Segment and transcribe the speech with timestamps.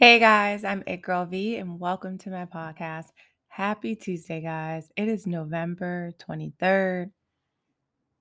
[0.00, 3.08] Hey guys, I'm It Girl V, and welcome to my podcast.
[3.48, 4.88] Happy Tuesday, guys.
[4.96, 7.10] It is November 23rd.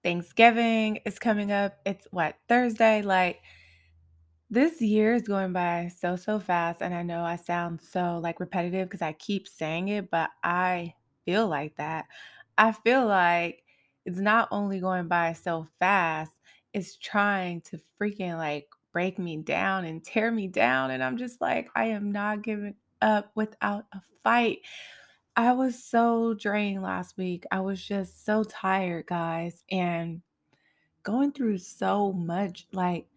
[0.04, 1.78] Thanksgiving is coming up.
[1.86, 3.02] It's what, Thursday?
[3.02, 3.40] Like,
[4.50, 6.82] this year is going by so, so fast.
[6.82, 10.96] And I know I sound so like repetitive because I keep saying it, but I
[11.24, 12.08] feel like that.
[12.58, 13.64] I feel like
[14.06, 16.34] it's not only going by so fast,
[16.74, 20.92] it's trying to freaking like break me down and tear me down.
[20.92, 24.60] And I'm just like, I am not giving up without a fight.
[25.36, 27.46] I was so drained last week.
[27.52, 30.22] I was just so tired, guys, and
[31.04, 32.68] going through so much.
[32.74, 33.08] Like,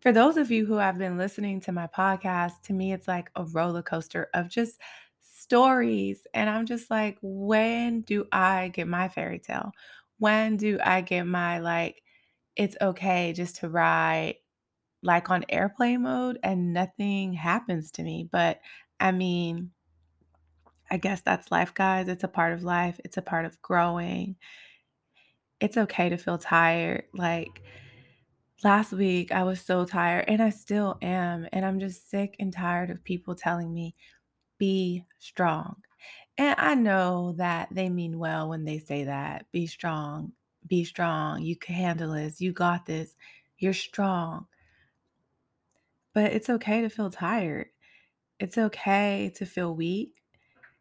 [0.00, 3.30] for those of you who have been listening to my podcast, to me, it's like
[3.36, 4.80] a roller coaster of just
[5.20, 6.26] stories.
[6.32, 9.72] And I'm just like, when do I get my fairy tale?
[10.18, 12.02] When do I get my, like,
[12.56, 14.36] it's okay just to ride
[15.02, 18.28] like on airplane mode and nothing happens to me?
[18.30, 18.60] But
[19.00, 19.70] I mean,
[20.90, 22.08] I guess that's life, guys.
[22.08, 24.36] It's a part of life, it's a part of growing.
[25.60, 27.04] It's okay to feel tired.
[27.14, 27.62] Like,
[28.64, 31.46] Last week, I was so tired, and I still am.
[31.52, 33.94] And I'm just sick and tired of people telling me,
[34.58, 35.76] be strong.
[36.36, 40.32] And I know that they mean well when they say that be strong,
[40.66, 41.42] be strong.
[41.42, 42.40] You can handle this.
[42.40, 43.16] You got this.
[43.58, 44.46] You're strong.
[46.18, 47.68] But it's okay to feel tired.
[48.40, 50.22] It's okay to feel weak.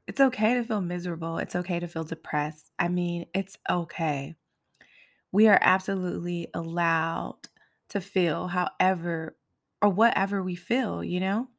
[0.08, 1.38] It's okay to feel miserable.
[1.40, 2.72] It's okay to feel depressed.
[2.80, 4.36] I mean, it's okay.
[5.32, 7.50] We are absolutely allowed
[7.90, 9.38] to feel however
[9.82, 11.50] or whatever we feel, you know?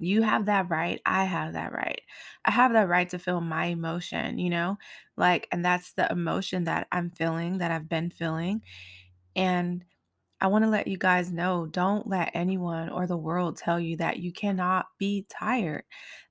[0.00, 1.00] You have that right.
[1.04, 2.00] I have that right.
[2.44, 4.78] I have that right to feel my emotion, you know?
[5.16, 8.62] Like, and that's the emotion that I'm feeling, that I've been feeling.
[9.36, 9.84] And
[10.40, 13.96] I want to let you guys know don't let anyone or the world tell you
[13.96, 15.84] that you cannot be tired,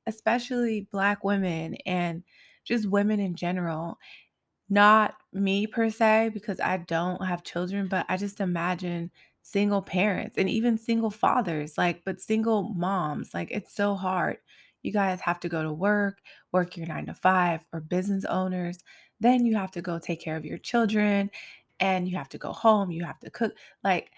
[0.06, 2.24] especially Black women and
[2.64, 3.98] just women in general.
[4.70, 10.38] Not me per se, because I don't have children, but I just imagine single parents
[10.38, 14.38] and even single fathers, like, but single moms, like, it's so hard.
[14.84, 16.20] You guys have to go to work,
[16.52, 18.80] work your nine to five, or business owners.
[19.20, 21.32] Then you have to go take care of your children
[21.80, 23.54] and you have to go home, you have to cook.
[23.84, 24.12] Like,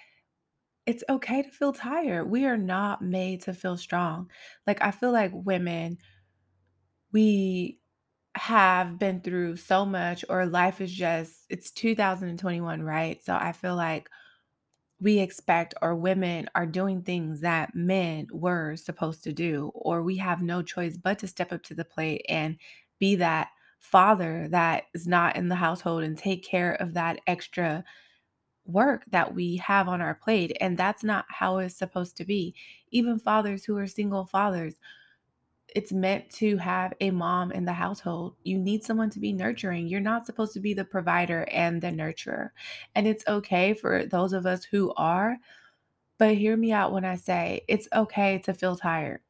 [0.85, 2.29] it's okay to feel tired.
[2.29, 4.31] We are not made to feel strong.
[4.67, 5.99] Like, I feel like women,
[7.11, 7.79] we
[8.35, 13.23] have been through so much or life is just it's 2021, right?
[13.23, 14.09] So I feel like
[15.01, 20.17] we expect or women are doing things that men were supposed to do or we
[20.17, 22.57] have no choice but to step up to the plate and
[22.99, 23.49] be that
[23.79, 27.84] father that is not in the household and take care of that extra
[28.66, 32.53] work that we have on our plate and that's not how it's supposed to be
[32.91, 34.75] even fathers who are single fathers
[35.75, 38.35] it's meant to have a mom in the household.
[38.44, 39.88] You need someone to be nurturing.
[39.88, 42.50] You're not supposed to be the provider and the nurturer.
[42.95, 45.38] And it's okay for those of us who are,
[46.18, 49.22] but hear me out when I say it's okay to feel tired.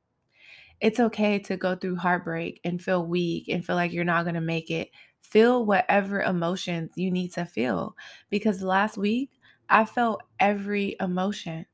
[0.82, 4.36] It's okay to go through heartbreak and feel weak and feel like you're not going
[4.36, 4.90] to make it.
[5.22, 7.96] Feel whatever emotions you need to feel
[8.30, 9.30] because last week
[9.70, 11.66] I felt every emotion.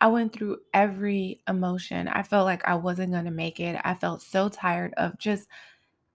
[0.00, 2.08] I went through every emotion.
[2.08, 3.80] I felt like I wasn't going to make it.
[3.84, 5.48] I felt so tired of just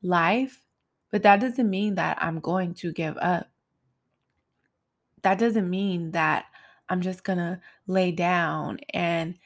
[0.01, 0.65] life,
[1.11, 3.49] but that doesn't mean that I'm going to give up.
[5.23, 6.45] That doesn't mean that
[6.89, 9.37] I'm just going to lay down and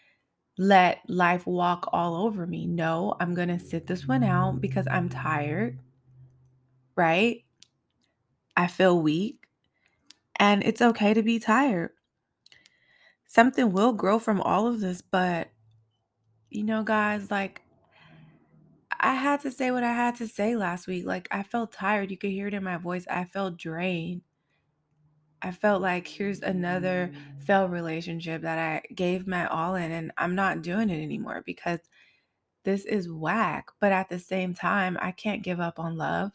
[0.57, 2.65] let life walk all over me.
[2.65, 5.79] No, I'm going to sit this one out because I'm tired,
[6.95, 7.43] right?
[8.57, 9.47] I feel weak,
[10.37, 11.91] and it's okay to be tired.
[13.27, 15.49] Something will grow from all of this, but
[16.49, 17.61] you know, guys, like
[19.05, 21.05] I had to say what I had to say last week.
[21.05, 22.11] Like, I felt tired.
[22.11, 23.05] You could hear it in my voice.
[23.09, 24.21] I felt drained.
[25.45, 30.33] I felt like here's another failed relationship that I gave my all in, and I'm
[30.33, 31.81] not doing it anymore because
[32.63, 33.67] this is whack.
[33.79, 36.31] But at the same time, I can't give up on love.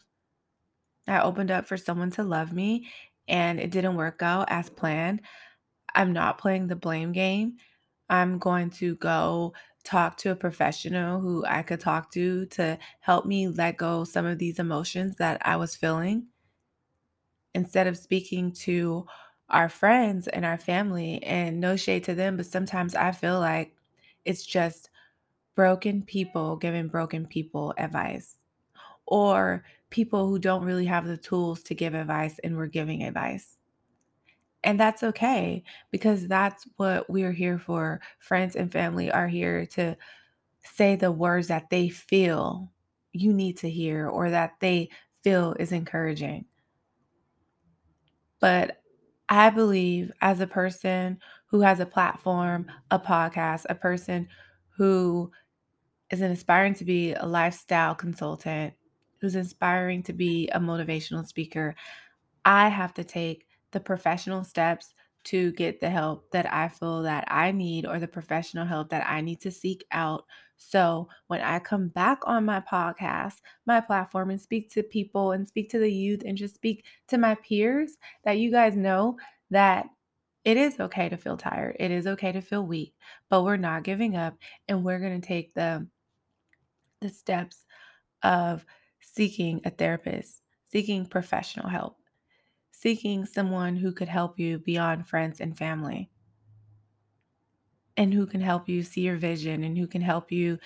[1.09, 2.87] I opened up for someone to love me,
[3.27, 5.23] and it didn't work out as planned.
[5.93, 7.57] I'm not playing the blame game.
[8.09, 9.51] I'm going to go
[9.83, 14.25] talk to a professional who I could talk to to help me let go some
[14.25, 16.27] of these emotions that I was feeling
[17.55, 19.05] instead of speaking to
[19.49, 23.75] our friends and our family and no shade to them but sometimes I feel like
[24.25, 24.89] it's just
[25.55, 28.37] broken people giving broken people advice
[29.05, 33.57] or people who don't really have the tools to give advice and we're giving advice
[34.63, 37.99] and that's okay because that's what we're here for.
[38.19, 39.97] Friends and family are here to
[40.63, 42.71] say the words that they feel
[43.13, 44.89] you need to hear or that they
[45.23, 46.45] feel is encouraging.
[48.41, 48.81] But
[49.29, 54.27] I believe as a person who has a platform, a podcast, a person
[54.75, 55.31] who
[56.09, 58.73] is inspiring to be a lifestyle consultant,
[59.21, 61.75] who's inspiring to be a motivational speaker,
[62.43, 64.93] I have to take the professional steps
[65.25, 69.07] to get the help that I feel that I need or the professional help that
[69.07, 70.25] I need to seek out.
[70.57, 73.35] So when I come back on my podcast,
[73.65, 77.17] my platform, and speak to people and speak to the youth and just speak to
[77.17, 79.17] my peers, that you guys know
[79.49, 79.87] that
[80.43, 81.77] it is okay to feel tired.
[81.79, 82.95] It is okay to feel weak,
[83.29, 84.35] but we're not giving up
[84.67, 85.87] and we're going to take the
[87.01, 87.65] the steps
[88.21, 88.63] of
[89.01, 90.41] seeking a therapist,
[90.71, 91.97] seeking professional help
[92.81, 96.09] seeking someone who could help you beyond friends and family
[97.97, 100.57] and who can help you see your vision and who can help you,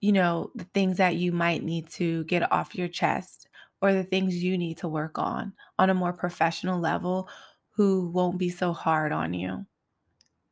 [0.00, 3.48] you know, the things that you might need to get off your chest
[3.82, 7.28] or the things you need to work on on a more professional level
[7.70, 9.66] who won't be so hard on you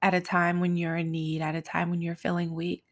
[0.03, 2.85] at a time when you're in need, at a time when you're feeling weak.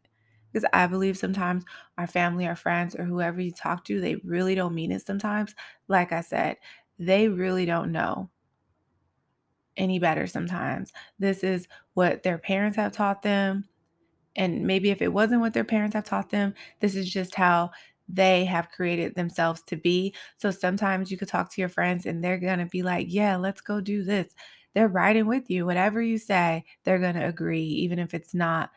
[0.52, 1.64] Because I believe sometimes
[1.96, 5.54] our family, our friends, or whoever you talk to, they really don't mean it sometimes.
[5.88, 6.58] Like I said,
[6.98, 8.30] they really don't know
[9.76, 10.92] any better sometimes.
[11.18, 13.64] This is what their parents have taught them.
[14.36, 17.70] And maybe if it wasn't what their parents have taught them, this is just how
[18.08, 20.14] they have created themselves to be.
[20.36, 23.36] So sometimes you could talk to your friends and they're going to be like, yeah,
[23.36, 24.34] let's go do this.
[24.74, 25.66] They're riding with you.
[25.66, 28.70] Whatever you say, they're going to agree, even if it's not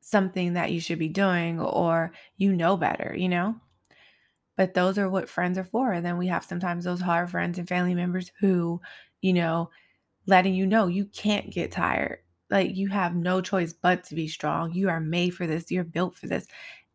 [0.00, 3.54] something that you should be doing or you know better, you know?
[4.58, 5.92] But those are what friends are for.
[5.92, 8.82] And then we have sometimes those hard friends and family members who,
[9.22, 9.70] you know,
[10.26, 12.20] letting you know you can't get tired.
[12.50, 14.72] Like you have no choice but to be strong.
[14.72, 15.70] You are made for this.
[15.70, 16.46] You're built for this.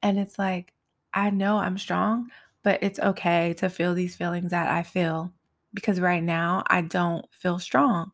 [0.04, 0.74] And it's like,
[1.14, 2.30] I know I'm strong,
[2.64, 5.34] but it's okay to feel these feelings that I feel
[5.74, 8.12] because right now I don't feel strong.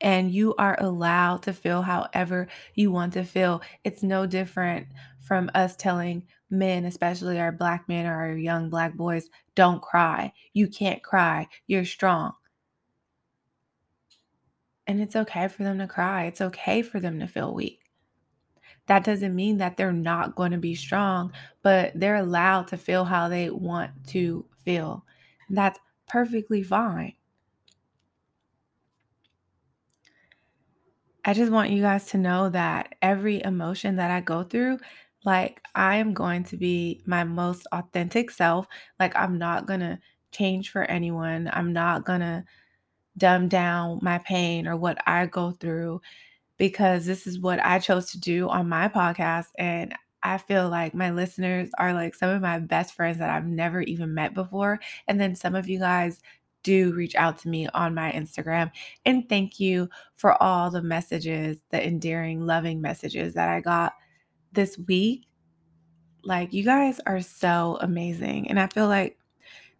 [0.00, 3.62] And you are allowed to feel however you want to feel.
[3.84, 4.88] It's no different
[5.20, 10.32] from us telling men, especially our black men or our young black boys, don't cry.
[10.52, 11.48] You can't cry.
[11.66, 12.32] You're strong.
[14.86, 16.24] And it's okay for them to cry.
[16.24, 17.80] It's okay for them to feel weak.
[18.86, 23.04] That doesn't mean that they're not going to be strong, but they're allowed to feel
[23.04, 25.04] how they want to feel.
[25.48, 27.14] That's perfectly fine.
[31.24, 34.78] I just want you guys to know that every emotion that I go through,
[35.24, 38.66] like, I am going to be my most authentic self.
[39.00, 39.98] Like, I'm not going to
[40.32, 41.50] change for anyone.
[41.52, 42.44] I'm not going to
[43.16, 46.00] dumb down my pain or what I go through
[46.58, 49.46] because this is what I chose to do on my podcast.
[49.58, 53.46] And I feel like my listeners are like some of my best friends that I've
[53.46, 54.80] never even met before.
[55.06, 56.20] And then some of you guys
[56.62, 58.70] do reach out to me on my Instagram.
[59.04, 63.92] And thank you for all the messages, the endearing, loving messages that I got
[64.54, 65.26] this week.
[66.22, 68.48] Like, you guys are so amazing.
[68.48, 69.18] And I feel like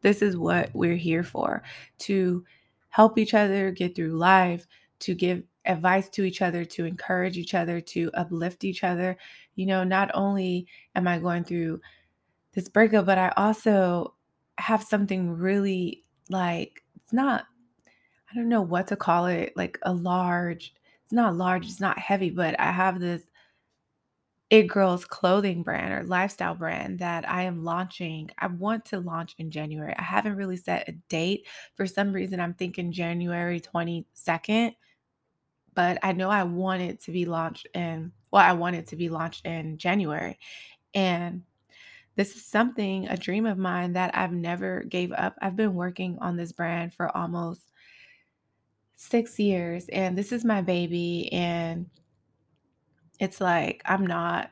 [0.02, 1.62] this is what we're here for
[2.00, 2.44] to
[2.90, 4.66] help each other get through life,
[5.00, 9.16] to give advice to each other, to encourage each other, to uplift each other.
[9.54, 11.80] You know, not only am I going through
[12.52, 14.14] this breakup, but I also
[14.58, 17.46] have something really like, it's not,
[18.30, 21.98] I don't know what to call it, like a large, it's not large, it's not
[21.98, 23.22] heavy, but I have this
[24.50, 28.30] it Girls clothing brand or lifestyle brand that I am launching.
[28.38, 29.94] I want to launch in January.
[29.96, 31.46] I haven't really set a date.
[31.74, 34.74] For some reason, I'm thinking January 22nd,
[35.74, 38.96] but I know I want it to be launched in, well, I want it to
[38.96, 40.38] be launched in January.
[40.92, 41.42] And
[42.16, 45.36] this is something, a dream of mine that I've never gave up.
[45.40, 47.62] I've been working on this brand for almost
[48.94, 51.32] six years, and this is my baby.
[51.32, 51.86] And
[53.20, 54.50] it's like I'm not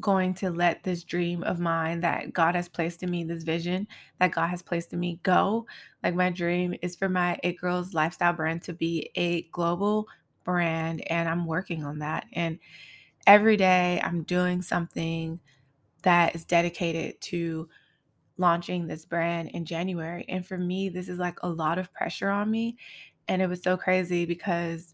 [0.00, 3.86] going to let this dream of mine that God has placed in me, this vision
[4.18, 5.66] that God has placed in me go.
[6.02, 10.08] Like my dream is for my It Girls lifestyle brand to be a global
[10.42, 12.26] brand and I'm working on that.
[12.32, 12.58] And
[13.26, 15.38] every day I'm doing something
[16.02, 17.68] that is dedicated to
[18.36, 20.24] launching this brand in January.
[20.28, 22.76] And for me, this is like a lot of pressure on me.
[23.28, 24.93] And it was so crazy because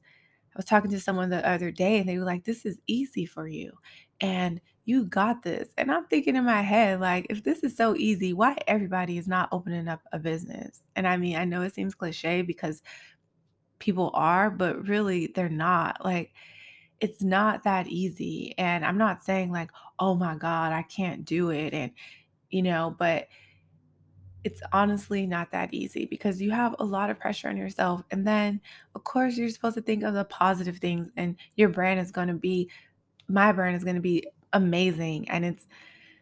[0.54, 3.26] I was talking to someone the other day and they were like, This is easy
[3.26, 3.72] for you.
[4.20, 5.68] And you got this.
[5.78, 9.28] And I'm thinking in my head, like, if this is so easy, why everybody is
[9.28, 10.80] not opening up a business?
[10.96, 12.82] And I mean, I know it seems cliche because
[13.78, 16.04] people are, but really they're not.
[16.04, 16.32] Like,
[17.00, 18.54] it's not that easy.
[18.58, 21.72] And I'm not saying like, oh my God, I can't do it.
[21.72, 21.92] And,
[22.50, 23.28] you know, but
[24.44, 28.02] it's honestly not that easy because you have a lot of pressure on yourself.
[28.10, 28.60] And then,
[28.94, 32.28] of course, you're supposed to think of the positive things, and your brand is going
[32.28, 32.70] to be,
[33.28, 35.28] my brand is going to be amazing.
[35.30, 35.68] And it's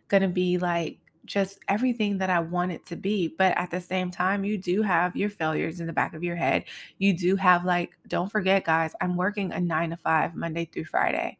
[0.08, 3.34] going to be like just everything that I want it to be.
[3.38, 6.36] But at the same time, you do have your failures in the back of your
[6.36, 6.64] head.
[6.98, 10.86] You do have, like, don't forget, guys, I'm working a nine to five Monday through
[10.86, 11.38] Friday.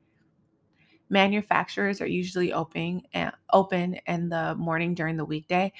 [1.10, 5.72] Manufacturers are usually open and eh, open in the morning during the weekday.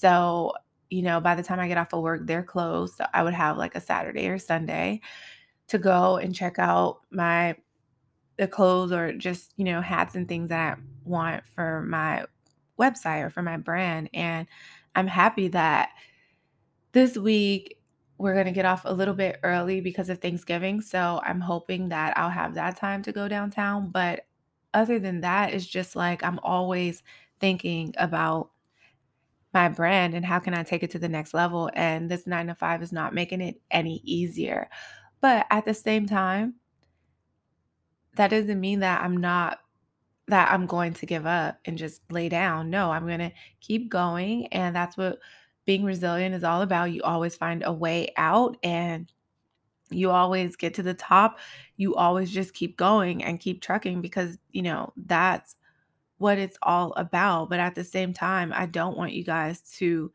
[0.00, 0.54] So,
[0.88, 2.96] you know, by the time I get off of work, they're closed.
[2.96, 5.02] So I would have like a Saturday or Sunday
[5.68, 7.56] to go and check out my
[8.38, 12.24] the clothes or just, you know, hats and things that I want for my
[12.78, 14.08] website or for my brand.
[14.14, 14.46] And
[14.94, 15.90] I'm happy that
[16.92, 17.78] this week
[18.16, 20.80] we're going to get off a little bit early because of Thanksgiving.
[20.80, 23.90] So I'm hoping that I'll have that time to go downtown.
[23.90, 24.26] But
[24.72, 27.02] other than that, it's just like I'm always
[27.40, 28.50] thinking about
[29.52, 31.70] my brand and how can I take it to the next level.
[31.74, 34.68] And this nine to five is not making it any easier.
[35.20, 36.54] But at the same time,
[38.16, 39.60] that doesn't mean that I'm not
[40.28, 42.70] that I'm going to give up and just lay down.
[42.70, 45.18] No, I'm going to keep going and that's what
[45.66, 46.92] being resilient is all about.
[46.92, 49.10] You always find a way out and
[49.90, 51.38] you always get to the top.
[51.76, 55.56] You always just keep going and keep trucking because, you know, that's
[56.20, 57.48] what it's all about.
[57.48, 60.12] But at the same time, I don't want you guys to,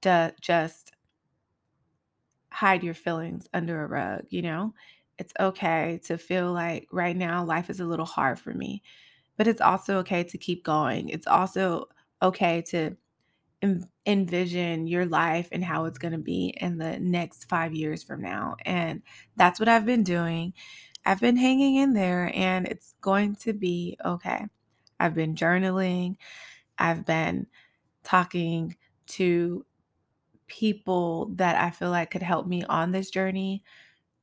[0.00, 0.92] to just
[2.50, 4.72] hide your feelings under a rug, you know?
[5.18, 8.82] It's okay to feel like right now life is a little hard for me,
[9.36, 11.10] but it's also okay to keep going.
[11.10, 11.90] It's also
[12.22, 12.96] okay to
[13.60, 18.02] en- envision your life and how it's going to be in the next five years
[18.02, 18.56] from now.
[18.64, 19.02] And
[19.36, 20.54] that's what I've been doing.
[21.04, 24.46] I've been hanging in there and it's going to be okay.
[25.00, 26.16] I've been journaling,
[26.78, 27.46] I've been
[28.04, 28.76] talking
[29.08, 29.64] to
[30.46, 33.64] people that I feel like could help me on this journey.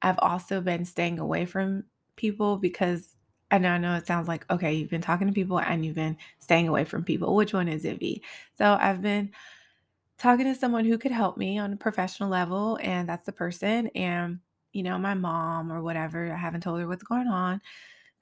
[0.01, 3.15] I've also been staying away from people because
[3.51, 5.95] I know, I know it sounds like, okay, you've been talking to people and you've
[5.95, 7.35] been staying away from people.
[7.35, 8.23] Which one is it, V?
[8.57, 9.31] So I've been
[10.17, 13.87] talking to someone who could help me on a professional level, and that's the person.
[13.95, 14.39] And,
[14.71, 17.61] you know, my mom or whatever, I haven't told her what's going on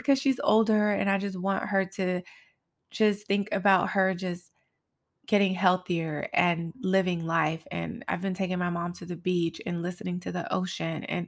[0.01, 2.21] because she's older and I just want her to
[2.89, 4.51] just think about her just
[5.27, 7.65] getting healthier and living life.
[7.71, 11.27] And I've been taking my mom to the beach and listening to the ocean and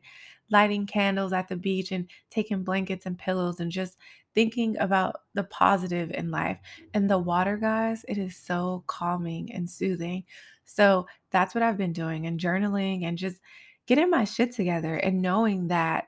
[0.49, 3.97] lighting candles at the beach and taking blankets and pillows and just
[4.35, 6.57] thinking about the positive in life.
[6.93, 10.25] And the water, guys, it is so calming and soothing.
[10.65, 13.37] So that's what I've been doing and journaling and just
[13.85, 16.07] getting my shit together and knowing that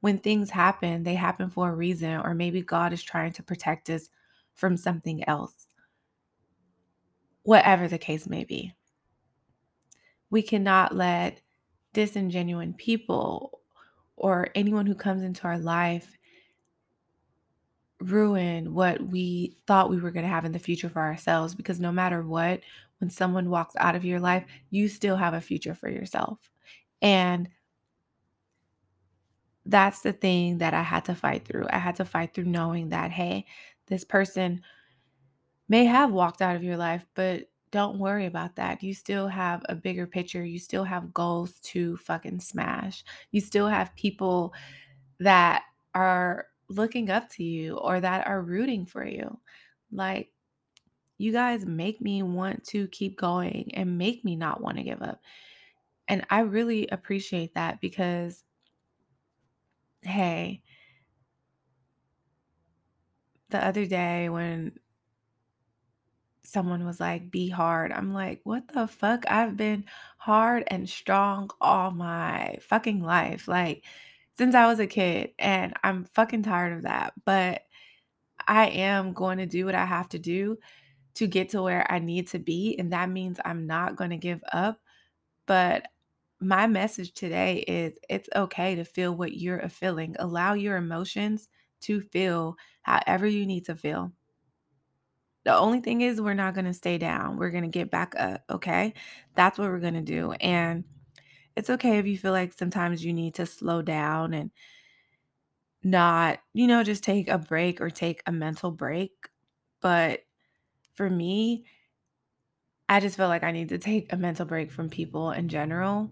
[0.00, 3.90] when things happen, they happen for a reason, or maybe God is trying to protect
[3.90, 4.08] us
[4.54, 5.66] from something else,
[7.42, 8.74] whatever the case may be.
[10.30, 11.40] We cannot let
[11.94, 13.60] disingenuine people
[14.16, 16.18] or anyone who comes into our life
[18.00, 21.80] ruin what we thought we were going to have in the future for ourselves because
[21.80, 22.60] no matter what,
[23.00, 26.38] when someone walks out of your life, you still have a future for yourself.
[27.02, 27.48] And
[29.68, 31.66] that's the thing that I had to fight through.
[31.70, 33.44] I had to fight through knowing that, hey,
[33.86, 34.62] this person
[35.68, 38.82] may have walked out of your life, but don't worry about that.
[38.82, 40.42] You still have a bigger picture.
[40.42, 43.04] You still have goals to fucking smash.
[43.30, 44.54] You still have people
[45.20, 49.38] that are looking up to you or that are rooting for you.
[49.92, 50.30] Like,
[51.18, 55.02] you guys make me want to keep going and make me not want to give
[55.02, 55.20] up.
[56.06, 58.44] And I really appreciate that because,
[60.02, 60.62] hey,
[63.50, 64.78] the other day when
[66.42, 69.24] someone was like, be hard, I'm like, what the fuck?
[69.30, 69.84] I've been
[70.16, 73.48] hard and strong all my fucking life.
[73.48, 73.84] Like,
[74.36, 77.12] since I was a kid, and I'm fucking tired of that.
[77.24, 77.62] But
[78.46, 80.58] I am going to do what I have to do
[81.14, 82.76] to get to where I need to be.
[82.78, 84.80] And that means I'm not going to give up.
[85.46, 85.88] But
[86.40, 90.14] my message today is it's okay to feel what you're uh, feeling.
[90.18, 91.48] Allow your emotions
[91.80, 94.12] to feel however you need to feel.
[95.44, 97.38] The only thing is, we're not going to stay down.
[97.38, 98.42] We're going to get back up.
[98.50, 98.94] Okay.
[99.34, 100.32] That's what we're going to do.
[100.32, 100.84] And
[101.56, 104.50] it's okay if you feel like sometimes you need to slow down and
[105.82, 109.12] not, you know, just take a break or take a mental break.
[109.80, 110.20] But
[110.94, 111.64] for me,
[112.88, 116.10] I just feel like I need to take a mental break from people in general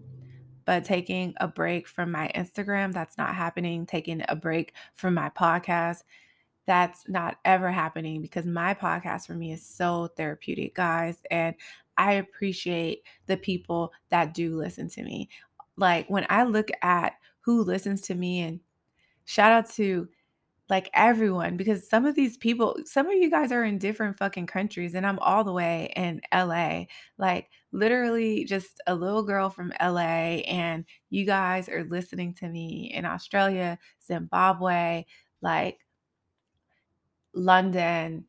[0.67, 3.85] but taking a break from my Instagram, that's not happening.
[3.85, 6.03] Taking a break from my podcast,
[6.65, 11.19] that's not ever happening because my podcast for me is so therapeutic, guys.
[11.31, 11.55] And
[11.97, 15.29] I appreciate the people that do listen to me.
[15.77, 18.59] Like when I look at who listens to me, and
[19.23, 20.09] shout out to
[20.69, 24.45] like everyone because some of these people some of you guys are in different fucking
[24.47, 26.85] countries and I'm all the way in LA
[27.17, 32.91] like literally just a little girl from LA and you guys are listening to me
[32.93, 35.05] in Australia, Zimbabwe,
[35.41, 35.79] like
[37.33, 38.25] London,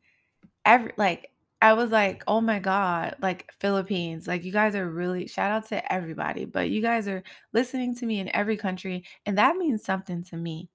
[0.65, 1.31] every like
[1.61, 5.67] I was like, "Oh my god, like Philippines, like you guys are really shout out
[5.69, 9.83] to everybody, but you guys are listening to me in every country and that means
[9.83, 10.69] something to me.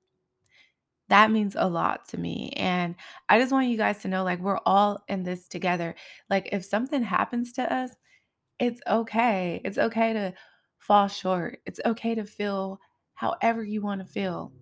[1.08, 2.52] That means a lot to me.
[2.56, 2.94] And
[3.28, 5.94] I just want you guys to know like we're all in this together.
[6.30, 7.90] Like if something happens to us,
[8.58, 9.60] it's okay.
[9.64, 10.34] It's okay to
[10.78, 11.60] fall short.
[11.66, 12.80] It's okay to feel
[13.14, 14.52] however you want to feel.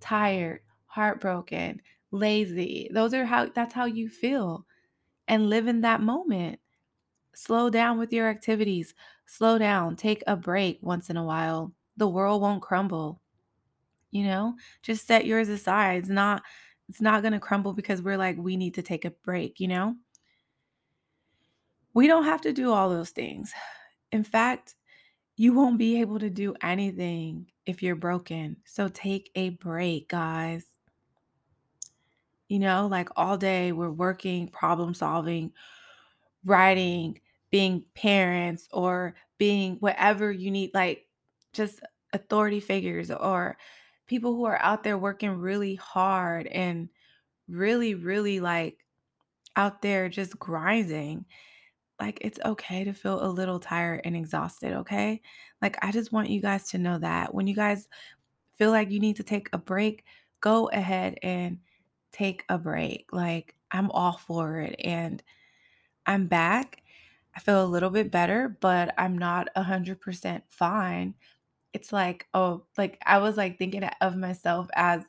[0.00, 1.82] Tired, heartbroken,
[2.12, 2.90] lazy.
[2.92, 4.66] Those are how that's how you feel.
[5.28, 6.60] And live in that moment.
[7.34, 8.94] Slow down with your activities.
[9.26, 9.96] Slow down.
[9.96, 11.72] Take a break once in a while.
[11.96, 13.21] The world won't crumble
[14.12, 14.54] you know?
[14.82, 15.98] Just set yours aside.
[15.98, 16.42] It's not
[16.88, 19.66] it's not going to crumble because we're like we need to take a break you
[19.66, 19.96] know?
[21.94, 23.52] We don't have to do all those things.
[24.12, 24.76] In fact
[25.36, 28.56] you won't be able to do anything if you're broken.
[28.64, 30.64] So take a break guys.
[32.48, 35.52] You know like all day we're working problem solving
[36.44, 37.18] writing
[37.50, 41.06] being parents or being whatever you need like
[41.52, 41.80] just
[42.12, 43.56] authority figures or
[44.06, 46.88] people who are out there working really hard and
[47.48, 48.78] really, really like
[49.56, 51.24] out there just grinding.
[52.00, 55.20] Like it's okay to feel a little tired and exhausted, okay?
[55.60, 57.88] Like I just want you guys to know that when you guys
[58.58, 60.04] feel like you need to take a break,
[60.40, 61.58] go ahead and
[62.12, 63.06] take a break.
[63.12, 65.22] Like I'm all for it and
[66.06, 66.82] I'm back.
[67.34, 71.14] I feel a little bit better, but I'm not 100% fine
[71.72, 75.04] it's like, oh, like I was like thinking of myself as,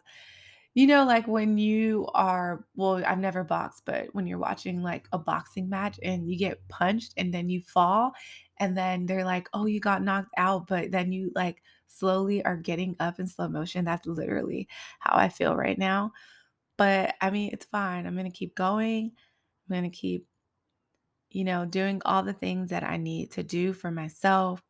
[0.75, 5.07] you know, like when you are, well, I've never boxed, but when you're watching like
[5.11, 8.13] a boxing match and you get punched and then you fall,
[8.59, 12.57] and then they're like, oh, you got knocked out, but then you like slowly are
[12.57, 13.85] getting up in slow motion.
[13.85, 14.67] That's literally
[14.99, 16.11] how I feel right now.
[16.77, 18.07] But I mean, it's fine.
[18.07, 19.11] I'm going to keep going.
[19.69, 20.27] I'm going to keep,
[21.29, 24.61] you know, doing all the things that I need to do for myself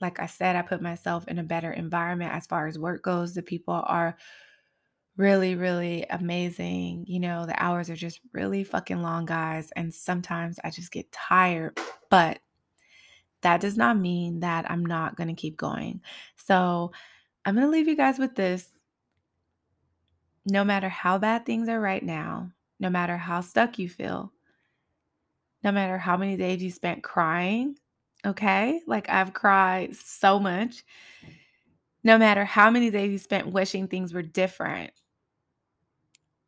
[0.00, 3.34] like I said, I put myself in a better environment as far as work goes.
[3.34, 4.16] The people are
[5.16, 7.04] really, really amazing.
[7.06, 9.70] You know, the hours are just really fucking long, guys.
[9.76, 12.38] And sometimes I just get tired, but
[13.42, 16.00] that does not mean that I'm not going to keep going.
[16.36, 16.92] So
[17.44, 18.68] I'm going to leave you guys with this.
[20.46, 24.32] No matter how bad things are right now, no matter how stuck you feel,
[25.62, 27.76] no matter how many days you spent crying
[28.26, 28.80] Okay.
[28.86, 30.84] Like I've cried so much.
[32.02, 34.92] No matter how many days you spent wishing things were different,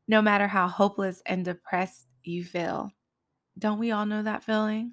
[0.09, 2.91] no matter how hopeless and depressed you feel.
[3.59, 4.93] Don't we all know that feeling?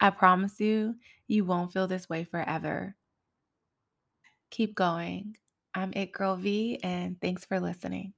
[0.00, 2.94] I promise you, you won't feel this way forever.
[4.50, 5.36] Keep going.
[5.74, 8.12] I'm It Girl V, and thanks for listening.